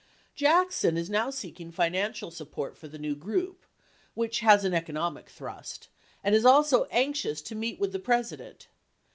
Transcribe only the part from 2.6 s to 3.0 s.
for the